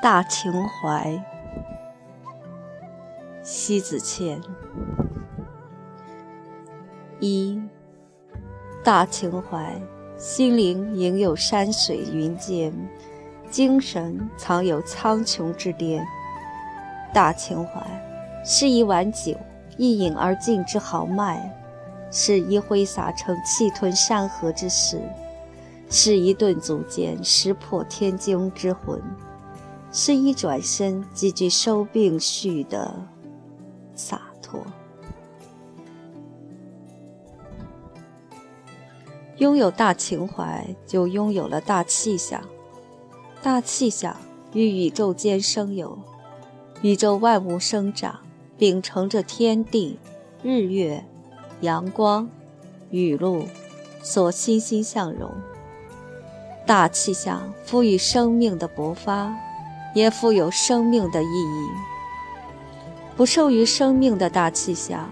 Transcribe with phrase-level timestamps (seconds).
[0.00, 1.20] 大情怀，
[3.42, 4.40] 西子谦。
[7.18, 7.60] 一
[8.84, 9.74] 大情怀，
[10.16, 12.72] 心灵隐有山水云间，
[13.50, 16.06] 精神藏有苍穹之巅。
[17.12, 17.84] 大情怀，
[18.44, 19.36] 是一碗酒，
[19.76, 21.52] 一饮而尽之豪迈，
[22.12, 25.02] 是一挥洒成气吞山河之势，
[25.90, 29.02] 是一顿足剑识破天惊之魂。
[29.90, 32.94] 是一转身即具收并蓄的
[33.94, 34.60] 洒脱。
[39.38, 42.42] 拥有大情怀，就拥有了大气象。
[43.40, 44.16] 大气象
[44.52, 45.96] 与宇宙间生有，
[46.82, 48.18] 宇宙万物生长，
[48.58, 49.98] 秉承着天地、
[50.42, 51.04] 日月、
[51.60, 52.28] 阳光、
[52.90, 53.44] 雨露
[54.02, 55.30] 所欣欣向荣。
[56.66, 59.34] 大气象赋予生命的勃发。
[59.94, 61.68] 也富有生命的意义。
[63.16, 65.10] 不受于生命的大气象，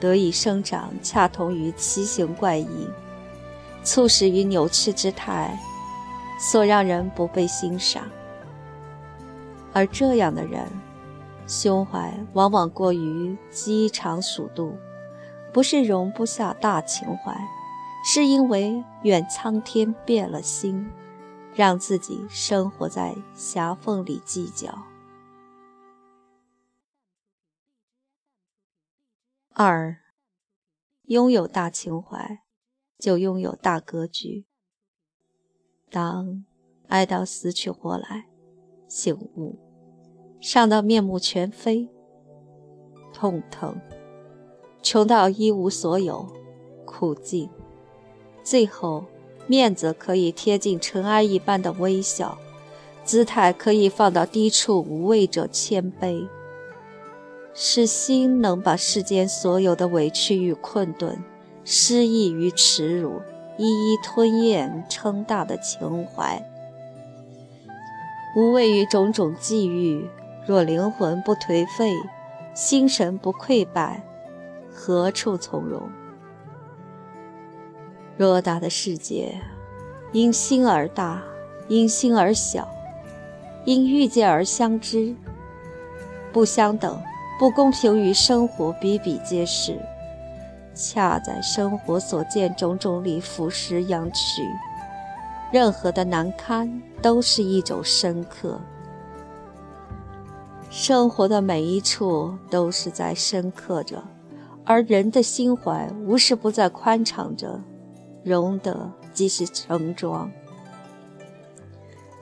[0.00, 2.88] 得以生长，恰同于奇形怪异，
[3.82, 5.58] 促使于扭曲之态，
[6.40, 8.04] 所让人不被欣赏。
[9.74, 10.66] 而这样的人，
[11.46, 14.74] 胸怀往往过于饥肠鼠肚，
[15.52, 17.36] 不是容不下大情怀，
[18.06, 20.90] 是因为愿苍天变了心。
[21.54, 24.86] 让自己生活在狭缝里计较。
[29.50, 29.98] 二，
[31.04, 32.42] 拥有大情怀，
[32.98, 34.46] 就拥有大格局。
[35.90, 36.44] 当
[36.88, 38.26] 爱到死去活来，
[38.88, 39.56] 醒悟，
[40.40, 41.88] 伤到面目全非，
[43.12, 43.80] 痛疼，
[44.82, 46.28] 穷到一无所有，
[46.84, 47.48] 苦尽，
[48.42, 49.06] 最后。
[49.46, 52.38] 面子可以贴近尘埃一般的微笑，
[53.04, 56.26] 姿态可以放到低处，无畏者谦卑。
[57.52, 61.22] 是心能把世间所有的委屈与困顿、
[61.64, 63.22] 失意与耻辱
[63.56, 66.42] 一一吞咽撑大的情怀，
[68.36, 70.08] 无畏于种种际遇。
[70.46, 71.94] 若灵魂不颓废，
[72.54, 74.02] 心神不溃败，
[74.72, 75.88] 何处从容？
[78.18, 79.40] 偌大的世界，
[80.12, 81.22] 因心而大，
[81.66, 82.68] 因心而小，
[83.64, 85.14] 因遇见而相知。
[86.32, 87.00] 不相等、
[87.38, 89.80] 不公平于生活比比皆是，
[90.74, 94.42] 恰在生活所见种种里俯拾扬取。
[95.52, 98.60] 任何的难堪都是一种深刻，
[100.70, 104.02] 生活的每一处都是在深刻着，
[104.64, 107.60] 而人的心怀无时不在宽敞着。
[108.24, 110.30] 容得即是盛装，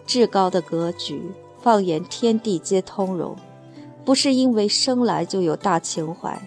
[0.04, 1.30] 至高的格局，
[1.62, 3.36] 放眼天地皆通融，
[4.04, 6.38] 不是因为生来就有大情怀，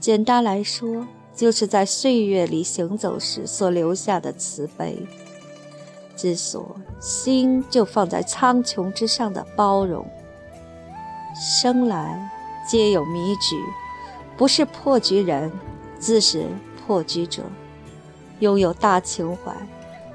[0.00, 1.06] 简单来说，
[1.36, 4.98] 就是在岁月里行走时所留下的慈悲
[6.16, 10.04] 之所，心就放在苍穹之上的包容。
[11.34, 12.28] 生来
[12.66, 13.56] 皆有迷局，
[14.36, 15.52] 不是破局人，
[15.98, 16.46] 自是
[16.84, 17.42] 破局者。
[18.40, 19.54] 拥有大情怀，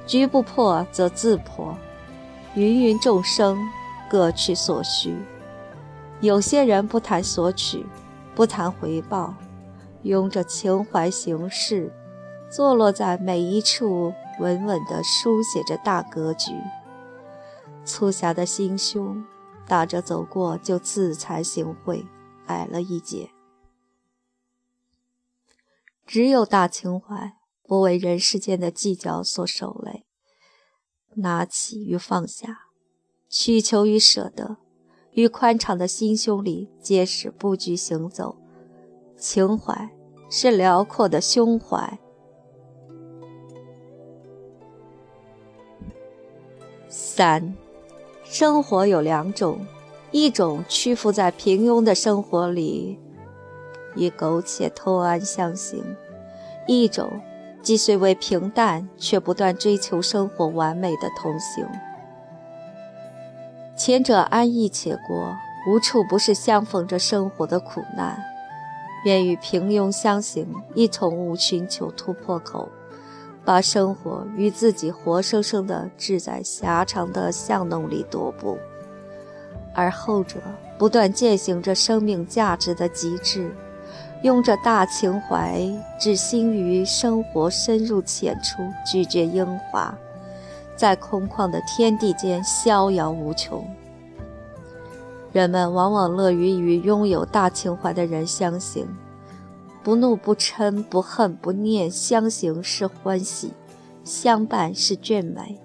[0.06, 1.76] 局不破则自破。
[2.56, 3.58] 芸芸众生
[4.10, 5.18] 各取所需，
[6.22, 7.86] 有些人不谈索取，
[8.36, 9.34] 不谈回报，
[10.04, 11.92] 拥着情怀行事，
[12.52, 16.52] 坐落在每一处，稳稳地书写着大格局。
[17.84, 19.26] 粗狭的心胸，
[19.68, 22.06] 打着走过就自惭形秽，
[22.46, 23.32] 矮了一截。
[26.06, 27.34] 只有大情怀。
[27.66, 30.06] 不为人世间的计较所受累，
[31.16, 32.68] 拿起与放下，
[33.30, 34.58] 需求与舍得，
[35.12, 38.38] 与宽敞的心胸里皆是不拘行走。
[39.18, 39.90] 情怀
[40.30, 42.00] 是辽阔的胸怀。
[46.90, 47.56] 三，
[48.24, 49.66] 生活有两种，
[50.12, 53.00] 一种屈服在平庸的生活里，
[53.96, 55.82] 与苟且偷安相行；
[56.68, 57.10] 一种。
[57.64, 61.66] 既虽为平淡，却不断追求生活完美的同行。
[63.76, 65.34] 前者安逸且过，
[65.68, 68.18] 无处不是相逢着生活的苦难；
[69.06, 70.46] 愿与平庸相行，
[70.76, 72.68] 亦从无寻求突破口，
[73.46, 78.58] 把生活与自己活生生地置在狭长的巷弄里踱步。
[79.74, 80.38] 而后者
[80.78, 83.56] 不断践行着生命价值的极致。
[84.24, 85.62] 用着大情怀，
[86.00, 89.94] 只心于生活深入浅出，拒绝英华，
[90.78, 93.64] 在空旷的天地间逍遥无穷。
[95.34, 98.88] 人们往往乐于与拥有大情怀的人相行，
[99.84, 103.52] 不怒不嗔不恨不念，相行是欢喜，
[104.06, 105.60] 相伴是眷美，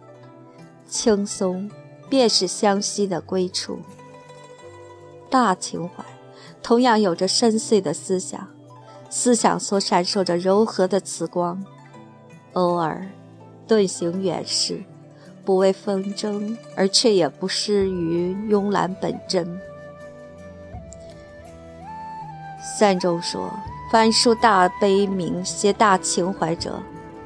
[0.89, 1.71] 轻松
[2.09, 3.79] 便是相惜的归处。
[5.31, 6.03] 大情怀
[6.63, 8.49] 同样有着深邃的思想，
[9.09, 11.65] 思想所闪烁着柔和的慈光，
[12.53, 13.07] 偶尔
[13.67, 14.83] 遁行远视。
[15.45, 19.59] 不为纷争，而却也不失于慵懒本真。
[22.79, 23.51] 三中说
[23.91, 26.79] ：“凡书大悲悯、写大情怀者，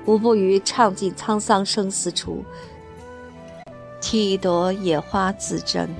[0.06, 2.44] 无不于唱尽沧桑生死处，
[4.00, 5.90] 剃一朵野花自珍。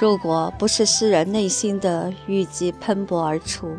[0.00, 3.76] 如果不是诗人内心的郁积喷薄而出，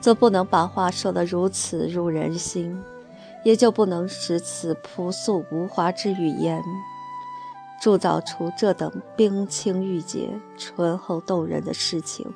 [0.00, 2.80] 则不能把话说得如此入人心。”
[3.44, 6.60] 也就不能使此朴素无华之语言，
[7.80, 12.26] 铸造出这等冰清玉洁、醇厚动人的诗情。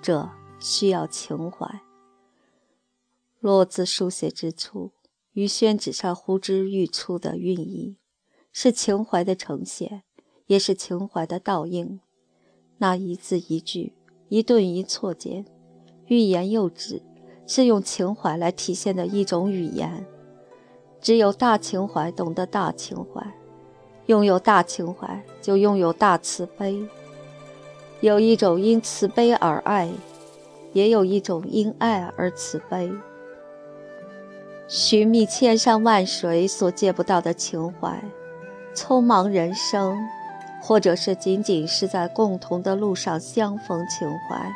[0.00, 0.28] 这
[0.58, 1.82] 需要情怀。
[3.40, 4.92] 落字书写之初，
[5.32, 7.98] 于宣纸上呼之欲出的韵意，
[8.50, 10.02] 是情怀的呈现，
[10.46, 12.00] 也是情怀的倒映。
[12.78, 13.94] 那一字一句、
[14.28, 15.44] 一顿一错间，
[16.06, 17.02] 欲言又止。
[17.48, 20.04] 是用情怀来体现的一种语言。
[21.00, 23.24] 只有大情怀懂得大情怀，
[24.06, 26.84] 拥有大情怀就拥有大慈悲。
[28.00, 29.88] 有一种因慈悲而爱，
[30.72, 32.92] 也有一种因爱而慈悲。
[34.66, 38.02] 寻觅千山万水所借不到的情怀，
[38.74, 39.96] 匆忙人生，
[40.60, 44.50] 或者是仅仅是在共同的路上相逢情怀。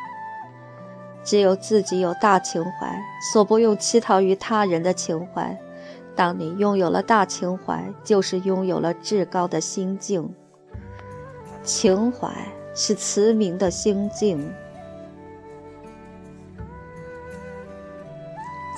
[1.23, 2.99] 只有自己有大情怀，
[3.33, 5.57] 所不用乞讨于他人的情怀。
[6.17, 10.35] 当你拥有了大情怀，就是拥有了至高的心境。
[11.63, 12.31] 情怀
[12.75, 14.51] 是慈明的心境。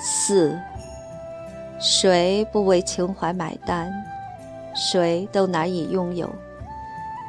[0.01, 0.59] 四，
[1.79, 3.91] 谁不为情怀买单？
[4.75, 6.29] 谁都难以拥有。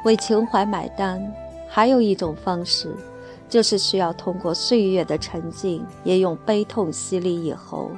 [0.05, 1.21] 为情怀买单，
[1.67, 2.95] 还有一种方式。
[3.47, 7.91] 就是需要通过岁月的沉静，也用悲痛洗礼以后，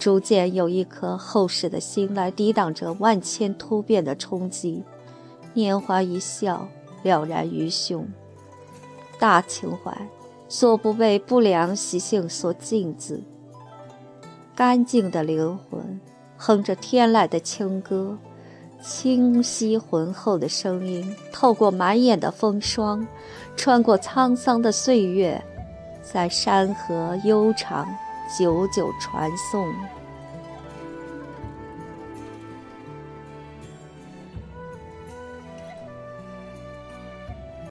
[0.00, 4.82] 逐渐有一颗厚实的心来抵挡着万千突变的冲击。
[5.54, 6.68] 年华一笑，
[7.04, 8.04] 了然于胸。
[9.20, 9.96] 大情怀
[10.48, 13.22] 所不被不良习性所禁止。
[14.56, 16.00] 干净的灵魂
[16.36, 18.18] 哼着天籁的清歌。
[18.80, 23.06] 清晰浑厚的声音，透过满眼的风霜，
[23.56, 25.42] 穿过沧桑的岁月，
[26.02, 27.86] 在山河悠长，
[28.38, 29.66] 久久传颂。